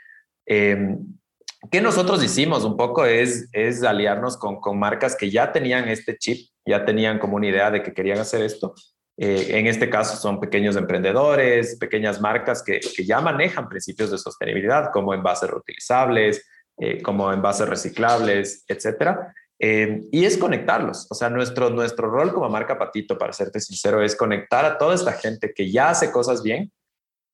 [0.45, 0.97] Eh,
[1.71, 6.17] ¿Qué nosotros hicimos un poco es, es aliarnos con, con, marcas que ya tenían este
[6.17, 8.73] chip, ya tenían como una idea de que querían hacer esto.
[9.17, 14.17] Eh, en este caso son pequeños emprendedores, pequeñas marcas que, que ya manejan principios de
[14.17, 16.45] sostenibilidad como envases reutilizables,
[16.77, 19.33] eh, como envases reciclables, etcétera.
[19.59, 21.07] Eh, y es conectarlos.
[21.09, 24.93] O sea, nuestro, nuestro rol como marca Patito, para serte sincero, es conectar a toda
[24.93, 26.71] esta gente que ya hace cosas bien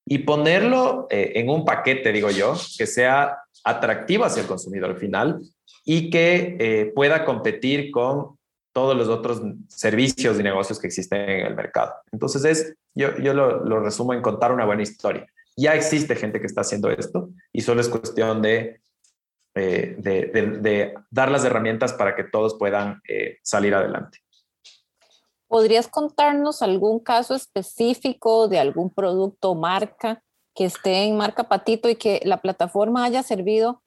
[0.06, 5.39] y ponerlo eh, en un paquete, digo yo, que sea atractivo hacia el consumidor final
[5.86, 8.38] y que eh, pueda competir con
[8.73, 11.93] todos los otros servicios y negocios que existen en el mercado.
[12.12, 15.25] Entonces, es, yo, yo lo, lo resumo en contar una buena historia.
[15.58, 18.82] Ya existe gente que está haciendo esto y solo es cuestión de
[19.56, 24.20] eh, de, dar las herramientas para que todos puedan eh, salir adelante.
[25.48, 31.90] ¿Podrías contarnos algún caso específico de algún producto o marca que esté en marca Patito
[31.90, 33.82] y que la plataforma haya servido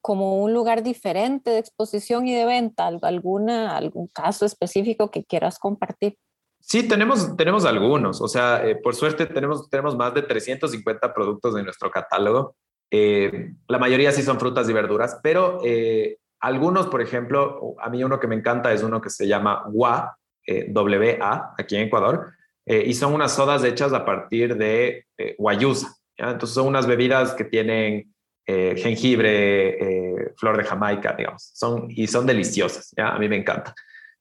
[0.00, 2.88] como un lugar diferente de exposición y de venta?
[2.88, 6.18] ¿Alguna, ¿Algún caso específico que quieras compartir?
[6.66, 8.20] Sí, tenemos, tenemos algunos.
[8.20, 12.56] O sea, eh, por suerte tenemos, tenemos más de 350 productos en nuestro catálogo.
[12.96, 18.04] Eh, la mayoría sí son frutas y verduras, pero eh, algunos, por ejemplo, a mí
[18.04, 22.34] uno que me encanta es uno que se llama WA, eh, W-A, aquí en Ecuador,
[22.66, 25.04] y son unas sodas hechas a partir de
[25.36, 25.96] guayusa.
[26.16, 28.14] Entonces son unas bebidas que tienen
[28.46, 31.52] jengibre, flor de Jamaica, digamos,
[31.90, 32.94] y son deliciosas.
[32.96, 33.08] ¿ya?
[33.08, 33.74] A mí me encanta.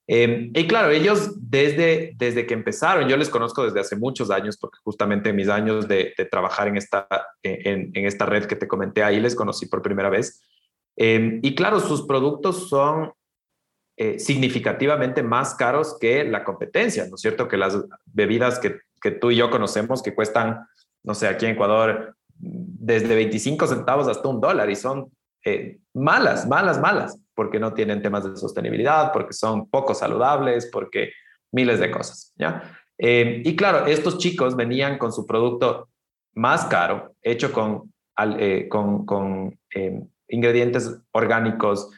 [0.06, 4.58] Em, y claro, ellos desde, desde que empezaron, yo les conozco desde hace muchos años,
[4.58, 7.08] porque justamente en mis años de, trabajar en esta,
[7.42, 10.42] en, esta red que te comenté, ahí les conocí por primera vez.
[10.98, 13.14] Em, y claro, sus productos son
[13.96, 17.48] eh, significativamente más caros que la competencia, ¿no es cierto?
[17.48, 20.66] Que las bebidas que, que tú y yo conocemos, que cuestan,
[21.04, 25.12] no sé, aquí en Ecuador, desde 25 centavos hasta un dólar y son
[25.46, 31.12] eh, malas, malas, malas porque no tienen temas de sostenibilidad, porque son poco saludables, porque
[31.52, 32.64] miles de cosas, ¿ya?
[32.98, 35.90] Eh, y claro, estos chicos venían con su producto
[36.34, 37.94] más caro, hecho con,
[38.40, 41.90] eh, con, con eh, ingredientes orgánicos,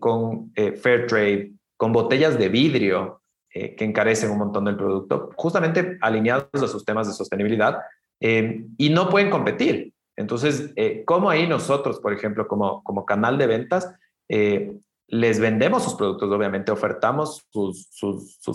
[0.00, 6.50] con fair trade, con botellas de vidrio que encarecen un montón del producto, justamente alineados
[6.60, 7.78] a sus temas de sostenibilidad,
[8.18, 9.92] y no pueden competir.
[10.16, 13.94] Entonces, ¿cómo ahí nosotros, por ejemplo, como, como canal de ventas,
[14.28, 14.72] eh,
[15.08, 17.88] les vendemos sus productos, obviamente ofertamos sus,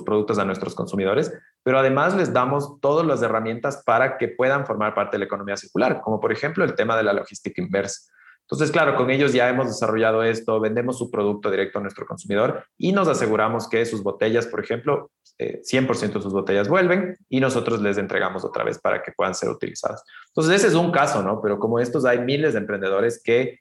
[0.06, 1.32] productos a nuestros consumidores,
[1.64, 5.56] pero además les damos todas las herramientas para que puedan formar parte de la economía
[5.56, 8.12] circular, como por ejemplo el tema de la logística inversa.
[8.42, 12.66] Entonces, claro, con ellos ya hemos desarrollado esto, vendemos su producto directo a nuestro consumidor
[12.78, 17.40] y nos aseguramos que sus botellas, por ejemplo, 100% eh, de sus botellas vuelven y
[17.40, 20.04] nosotros les entregamos otra vez para que puedan ser utilizadas.
[20.28, 21.42] Entonces, ese es un caso, ¿no?
[21.42, 23.60] Pero como estos hay miles de emprendedores que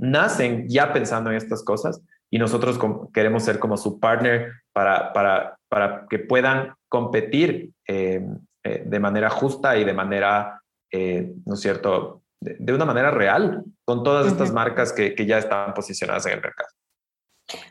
[0.00, 2.78] nacen ya pensando en estas cosas y nosotros
[3.12, 8.24] queremos ser como su partner para, para, para que puedan competir eh,
[8.64, 13.64] eh, de manera justa y de manera, eh, ¿no es cierto?, de, una manera real
[13.84, 16.70] con todas estas marcas que, que, ya están posicionadas en el mercado.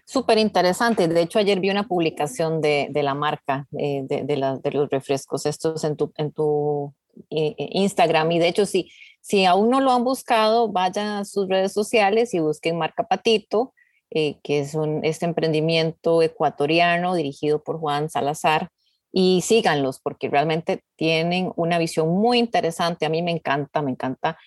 [0.06, 1.08] Súper interesante.
[1.08, 4.88] De hecho, ayer vi una publicación de, de la marca de, de, la, de, los
[4.92, 6.94] refrescos, estos en tu, en tu
[7.30, 8.32] Instagram.
[8.32, 12.34] Y de hecho, sí, si aún no lo han buscado, vayan a sus redes sociales
[12.34, 13.74] y busquen Marca Patito,
[14.12, 18.70] eh, que es un, este emprendimiento ecuatoriano dirigido por Juan Salazar,
[19.12, 23.06] y síganlos porque realmente tienen una visión muy interesante.
[23.06, 24.38] A mí me encanta, me encanta.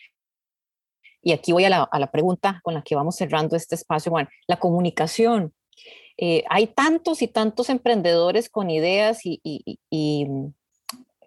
[1.20, 4.10] Y aquí voy a la, a la pregunta con la que vamos cerrando este espacio,
[4.10, 5.52] Juan, la comunicación.
[6.16, 10.26] Eh, hay tantos y tantos emprendedores con ideas y, y, y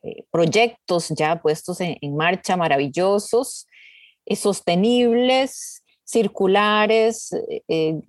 [0.06, 3.65] eh, proyectos ya puestos en, marcha maravillosos,
[4.28, 7.32] eh, sostenibles, circulares,
[7.68, 8.00] eh,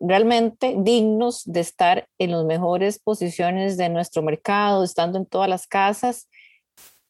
[0.00, 5.66] realmente dignos de estar en las mejores posiciones de nuestro mercado, estando en todas las
[5.66, 6.26] casas,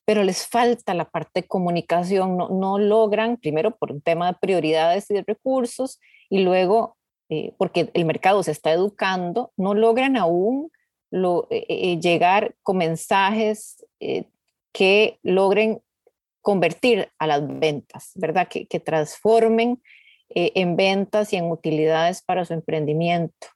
[0.05, 4.39] pero les falta la parte de comunicación, no, no logran, primero por un tema de
[4.41, 6.97] prioridades y de recursos, y luego
[7.59, 10.71] porque el mercado se está educando, no logran aún
[11.16, 14.24] lo, llegar con mensajes eh,
[14.72, 15.83] que logren
[16.42, 18.48] convertir a las ventas, ¿verdad?
[18.48, 19.83] Que, que transformen
[20.29, 23.48] eh, en ventas y en utilidades para su emprendimiento.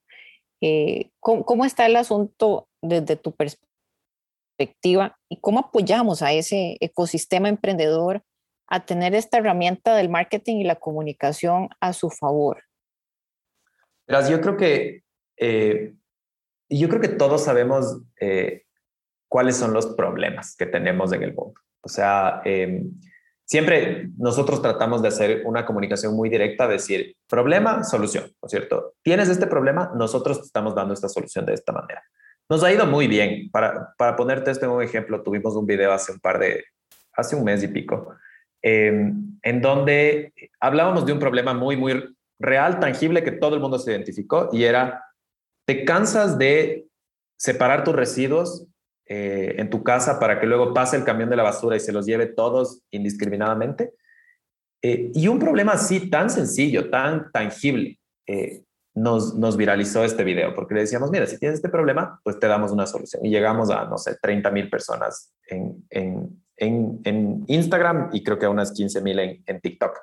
[0.60, 7.48] Eh, ¿cómo, ¿cómo, está el asunto desde tu perspectiva y cómo apoyamos a ese ecosistema
[7.48, 8.22] emprendedor
[8.66, 12.64] a tener esta herramienta del marketing y la comunicación a su favor?
[14.28, 15.02] Yo creo que,
[16.78, 18.02] yo creo que todos sabemos
[19.28, 21.60] cuáles son los problemas que tenemos en el mundo.
[21.82, 22.90] O sea, em,
[23.44, 28.94] siempre nosotros tratamos de hacer una comunicación muy directa, decir, problema, solución, ¿no es cierto?
[29.02, 32.02] Tienes este problema, nosotros te estamos dando esta solución de esta manera.
[32.48, 33.50] Nos ha ido muy bien.
[33.50, 36.64] Para, para ponerte esto en un ejemplo, tuvimos un video hace un par de,
[37.12, 38.14] hace un mes y pico,
[38.62, 43.78] em, en donde hablábamos de un problema muy, muy real, tangible, que todo el mundo
[43.78, 45.04] se identificó y era,
[45.70, 46.88] te cansas de
[47.36, 48.66] separar tus residuos
[49.06, 51.92] eh, en tu casa para que luego pase el camión de la basura y se
[51.92, 53.92] los lleve todos indiscriminadamente.
[54.82, 58.64] Eh, y un problema así tan sencillo, tan tangible, eh,
[58.96, 62.48] nos, nos viralizó este video, porque le decíamos, mira, si tienes este problema, pues te
[62.48, 63.24] damos una solución.
[63.24, 68.46] Y llegamos a, no sé, 30 mil personas en, en, en, Instagram y creo que
[68.46, 69.96] a unas 15 mil en, TikTok.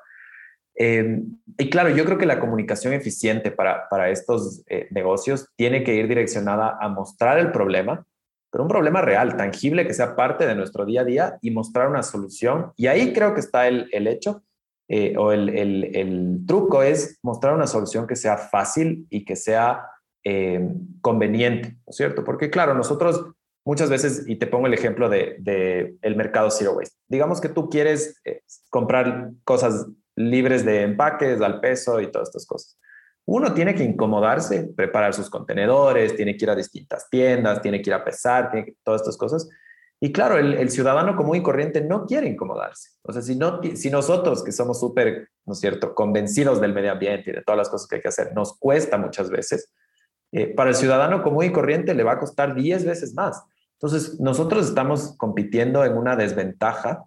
[0.79, 6.07] Y claro, yo creo que la comunicación eficiente para, para estos negocios tiene que ir
[6.07, 8.05] direccionada a mostrar el problema,
[8.51, 11.89] pero un problema real, tangible, que sea parte de nuestro día a día y mostrar
[11.89, 12.73] una solución.
[12.75, 14.43] Y ahí creo que está el, el hecho
[14.89, 19.35] eh, o el, el, el, truco es mostrar una solución que sea fácil y que
[19.35, 19.85] sea
[20.23, 20.65] eh,
[21.01, 22.23] conveniente, ¿no es cierto?
[22.23, 23.33] Porque claro, nosotros
[23.65, 27.49] muchas veces, y te pongo el ejemplo de, de el mercado Zero Waste, digamos que
[27.49, 29.87] tú quieres eh, comprar cosas
[30.17, 32.77] libres de empaques, al peso y todas estas cosas.
[33.25, 37.89] Uno tiene que incomodarse, preparar sus contenedores, tiene que ir a distintas tiendas, tiene que
[37.89, 39.47] ir a pesar, tiene todas estas cosas.
[39.99, 42.91] Y claro, el, ciudadano común y corriente no quiere incomodarse.
[43.01, 47.33] O sea, si nosotros, que somos súper, ¿no es cierto?, convencidos del medio ambiente y
[47.33, 49.73] de todas las cosas que hay que hacer, nos cuesta muchas veces,
[50.31, 53.43] eh, para el ciudadano común y corriente le va a costar 10 veces más.
[53.73, 57.05] Entonces, nosotros estamos compitiendo en una desventaja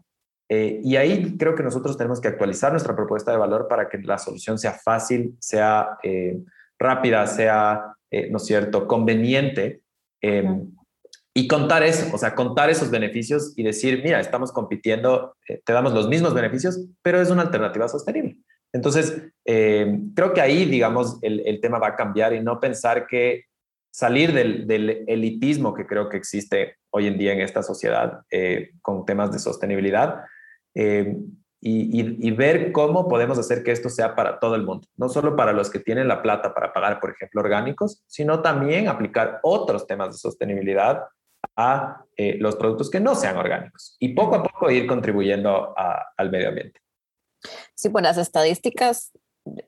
[0.53, 3.99] eh, y ahí creo que nosotros tenemos que actualizar nuestra propuesta de valor para que
[3.99, 6.41] la solución sea fácil, sea eh,
[6.77, 9.83] rápida, sea, eh, ¿no es cierto?, conveniente.
[10.21, 10.69] Em,
[11.33, 15.95] y contar eso, o sea, contar esos beneficios y decir, mira, estamos compitiendo, te damos
[15.95, 18.37] los mismos beneficios, pero es una alternativa sostenible.
[18.73, 23.07] Entonces, em, creo que ahí, digamos, el, el, tema va a cambiar y no pensar
[23.07, 23.45] que
[23.93, 28.23] salir del, del, elitismo que creo que existe hoy en día en esta sociedad
[28.83, 30.25] con temas de sostenibilidad,
[30.75, 31.17] eh,
[31.63, 35.37] y, y, ver cómo podemos hacer que esto sea para todo el mundo, no solo
[35.37, 39.87] para los que tienen la plata para pagar, por ejemplo, orgánicos, sino también aplicar otros
[39.87, 41.05] temas de sostenibilidad
[41.57, 46.13] a eh, los productos que no sean orgánicos y poco a poco ir contribuyendo a,
[46.17, 46.81] al medio ambiente.
[47.75, 49.13] Sí, pues las estadísticas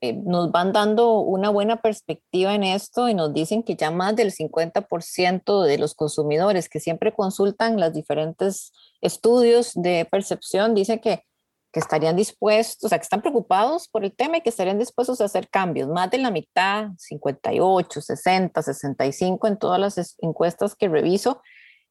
[0.01, 4.15] eh, nos van dando una buena perspectiva en esto y nos dicen que ya más
[4.15, 11.25] del 50% de los consumidores que siempre consultan los diferentes estudios de percepción dicen que,
[11.73, 15.23] que estarían dispuestos, o sea, que están preocupados por el tema y que estarían dispuestos
[15.23, 15.89] a hacer cambios.
[15.89, 21.41] Más de la mitad, 58, 60, 65 en todas las encuestas que reviso,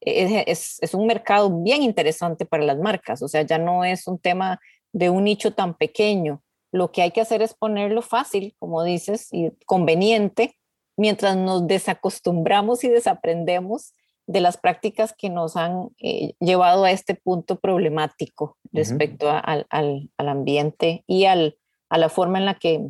[0.01, 4.07] es, es, es un mercado bien interesante para las marcas, o sea, ya no es
[4.07, 4.59] un tema
[4.93, 9.27] de un nicho tan pequeño lo que hay que hacer es ponerlo fácil, como dices,
[9.31, 10.57] y conveniente,
[10.97, 13.93] mientras nos desacostumbramos y desaprendemos
[14.27, 19.65] de las prácticas que nos han eh, llevado a este punto problemático respecto a, al,
[19.69, 21.57] al, ambiente y al,
[21.89, 22.87] a la forma en la que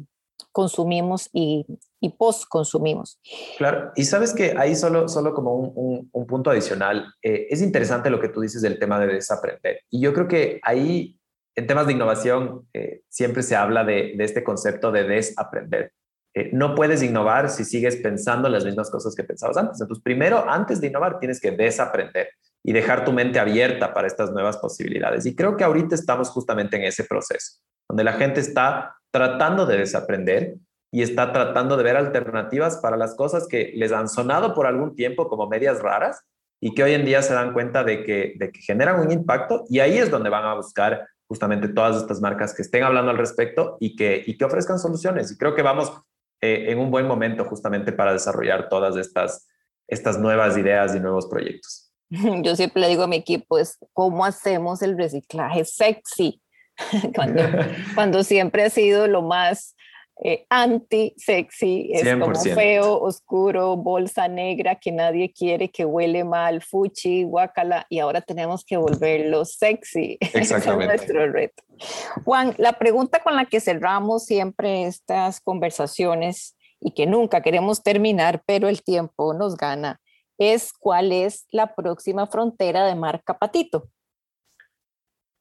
[0.52, 1.66] consumimos y,
[2.00, 3.20] y post-consumimos.
[3.58, 8.10] Claro, y sabes que ahí solo, solo como un, un, punto adicional, eh, es interesante
[8.10, 9.82] lo que tú dices del tema de desaprender.
[9.90, 11.21] Y yo creo que ahí
[11.56, 15.94] en temas de innovación eh, siempre se habla de, este concepto de desaprender.
[16.34, 19.82] Eh, no puedes innovar si sigues pensando las mismas cosas que pensabas antes.
[19.82, 22.30] Entonces, primero, antes de innovar, tienes que desaprender
[22.64, 25.26] y dejar tu mente abierta para estas nuevas posibilidades.
[25.26, 27.60] Y creo que ahorita estamos justamente en ese proceso,
[27.90, 30.56] donde la gente está tratando de desaprender
[30.92, 34.96] y está tratando de ver alternativas para las cosas que les han sonado por algún
[34.96, 36.22] tiempo como medias raras
[36.62, 39.66] y que hoy en día se dan cuenta de que, de que generan un impacto
[39.70, 43.18] y ahí es donde van a buscar justamente todas estas marcas que estén hablando al
[43.18, 45.32] respecto y que, y que ofrezcan soluciones.
[45.32, 45.90] Y creo que vamos
[46.42, 49.48] eh, en un buen momento justamente para desarrollar todas estas,
[49.88, 51.90] estas nuevas ideas y nuevos proyectos.
[52.44, 56.42] Yo siempre le digo a mi equipo, es cómo hacemos el reciclaje sexy,
[57.16, 57.44] cuando,
[57.96, 59.74] cuando siempre ha sido lo más
[60.24, 67.24] eh, anti-sexy, es como feo, oscuro, bolsa negra que nadie quiere, que huele mal, fuchi,
[67.24, 70.20] guacala, y ahora tenemos que volverlo sexy.
[70.34, 70.94] Exactamente.
[70.94, 71.64] es nuestro reto.
[72.24, 78.44] Juan, la pregunta con la que cerramos siempre estas conversaciones y que nunca queremos terminar,
[78.46, 80.00] pero el tiempo nos gana,
[80.38, 83.90] es cuál es la próxima frontera de marca Patito.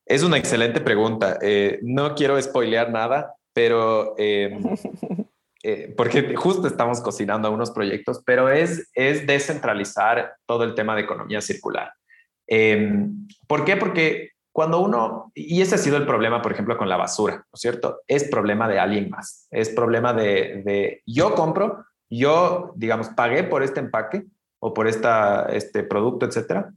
[0.06, 1.38] Es una excelente pregunta.
[1.42, 4.62] Eh, no quiero spoilear nada, pero em,
[5.62, 11.02] eh, porque justo estamos cocinando unos proyectos, pero es, es descentralizar todo el tema de
[11.02, 11.92] economía circular.
[12.46, 13.06] Eh,
[13.46, 13.76] ¿Por qué?
[13.76, 17.54] Porque cuando uno, y ese ha sido el problema, por ejemplo, con la basura, ¿no
[17.54, 18.00] es cierto?
[18.06, 23.62] Es problema de alguien más, es problema de, de yo compro, yo, digamos, pagué por
[23.62, 24.24] este empaque
[24.58, 26.72] o por esta, este producto, etcétera,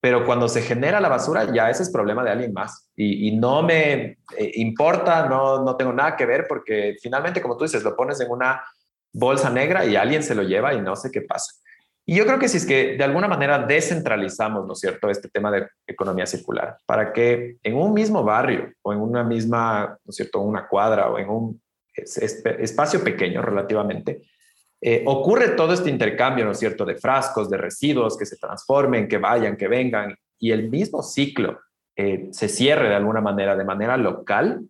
[0.00, 2.88] pero cuando se genera la basura, ya ese es problema de alguien más.
[2.94, 7.64] Y, no me eh, importa, no, no tengo nada que ver, porque finalmente, como tú
[7.64, 8.62] dices, lo pones en una
[9.12, 11.52] bolsa negra y alguien se lo lleva y no sé qué pasa.
[12.06, 15.28] Y yo creo que si es que de alguna manera descentralizamos, ¿no es cierto?, este
[15.28, 20.10] tema de economía circular, para que en un mismo barrio o en una misma, ¿no
[20.10, 21.60] es cierto?, una cuadra o en un
[21.94, 24.22] espacio pequeño relativamente,
[24.80, 29.08] eh, ocurre todo este intercambio, ¿no es cierto?, de frascos, de residuos que se transformen,
[29.08, 31.58] que vayan, que vengan, y el mismo ciclo
[31.96, 34.62] eh, se cierre de alguna manera, de manera local,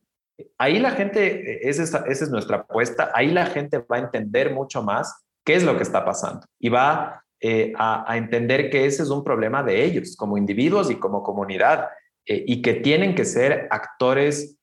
[0.56, 4.82] ahí la gente, eh, esa es nuestra apuesta, ahí la gente va a entender mucho
[4.82, 9.22] más qué es lo que está pasando y va a, entender que ese es un
[9.22, 11.88] problema de ellos como individuos y como comunidad
[12.26, 14.58] y que tienen que ser actores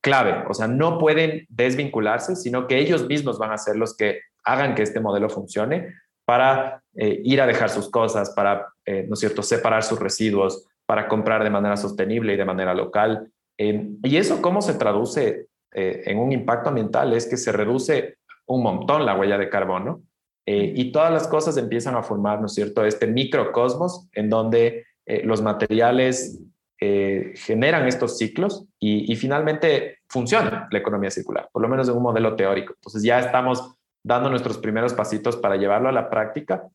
[0.00, 4.20] clave, o sea, no pueden desvincularse, sino que ellos mismos van a ser los que
[4.44, 9.20] hagan que este modelo funcione para eh, ir a dejar sus cosas, para, ¿no es
[9.20, 13.30] cierto?, separar sus residuos, para comprar de manera sostenible y de manera local.
[13.58, 17.12] Em, y eso, ¿cómo se traduce en un impacto ambiental?
[17.12, 20.02] Es que se reduce un montón la huella de carbono
[20.46, 24.84] eh, y todas las cosas empiezan a formar, ¿no es cierto?, este microcosmos en donde
[25.06, 26.40] eh, los materiales
[26.80, 32.02] eh, generan estos ciclos y, finalmente funciona la economía circular, por lo menos en un
[32.02, 32.74] modelo teórico.
[32.74, 33.74] Entonces ya estamos
[34.04, 36.68] dando nuestros primeros pasitos para llevarlo a la práctica,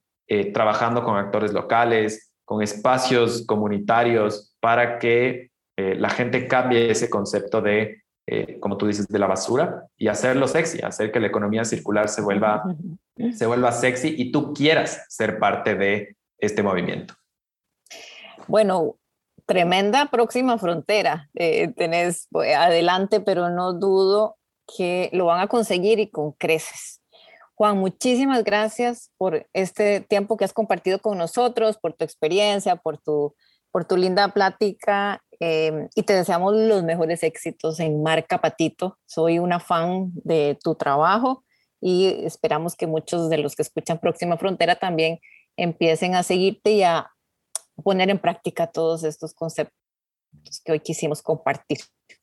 [0.54, 8.04] trabajando con actores locales, con espacios comunitarios para que la gente cambie ese concepto de
[8.32, 12.10] eh, como tú dices, de la basura y hacerlo sexy, hacer que la economía circular
[12.10, 12.64] se vuelva,
[13.34, 17.16] se vuelva sexy y tú quieras ser parte de este movimiento.
[18.46, 18.98] Bueno,
[19.48, 24.38] tremenda próxima frontera eh, tenés pues, adelante, pero no dudo
[24.78, 27.02] que lo van a conseguir y con creces.
[27.60, 32.98] Juan, muchísimas gracias por este tiempo que has compartido con nosotros, por tu experiencia, por
[32.98, 33.36] tu,
[33.72, 38.98] por tu linda plática Em, y te deseamos los mejores éxitos en Marca Patito.
[39.06, 41.46] Soy una fan de tu trabajo
[41.80, 45.20] y esperamos que muchos de los que escuchan Próxima Frontera también
[45.56, 47.10] empiecen a seguirte y a
[47.84, 49.74] poner en práctica todos estos conceptos
[50.66, 51.80] que hoy quisimos compartir.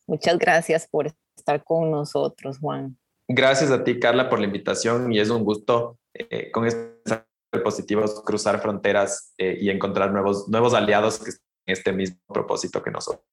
[0.07, 2.99] Muchas gracias por estar con nosotros, Juan.
[3.29, 7.23] Gracias a ti, Carla, por la invitación y es un gusto eh, con estos
[7.65, 11.31] positivos cruzar fronteras eh, y encontrar nuevos, nuevos aliados que
[11.67, 13.25] este mismo propósito que nosotros.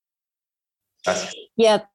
[1.05, 1.35] Gracias.
[1.55, 1.91] Y a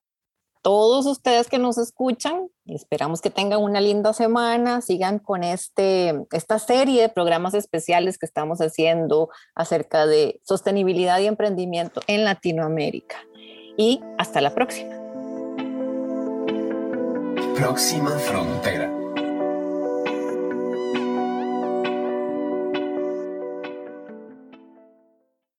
[0.62, 6.58] todos ustedes que nos escuchan, esperamos que tengan una linda semana, sigan con este, esta
[6.58, 13.16] serie de programas especiales que estamos haciendo acerca de sostenibilidad y emprendimiento en Latinoamérica.
[13.76, 14.97] Y hasta la próxima.
[17.58, 18.97] Próxima frontera.